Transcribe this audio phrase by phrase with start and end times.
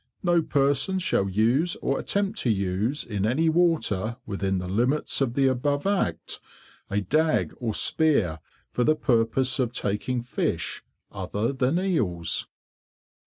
[0.23, 5.35] No person shall use or attempt to use, in any water within the limits of
[5.35, 6.39] the above Act,
[6.89, 8.39] a Dag or Spear,
[8.71, 12.47] for the purpose of taking Fish other than Eels.